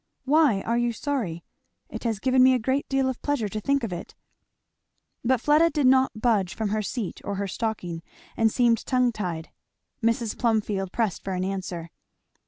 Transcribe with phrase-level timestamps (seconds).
[0.25, 1.43] Why are you sorry?
[1.87, 4.15] It has given me a great deal of pleasure to think of it."
[5.23, 8.01] But Fleda did not budge from her seat or her stocking
[8.35, 9.51] and seemed tongue tied.
[10.01, 10.35] Mrs.
[10.39, 11.91] Plumfield pressed for an answer.